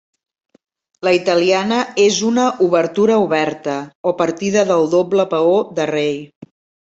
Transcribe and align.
La 1.07 1.11
italiana 1.17 1.77
és 2.05 2.17
una 2.29 2.45
obertura 2.69 3.19
oberta, 3.25 3.77
o 4.13 4.15
partida 4.23 4.63
del 4.73 4.89
doble 4.95 5.27
peó 5.35 5.55
de 5.81 5.87
rei. 5.93 6.19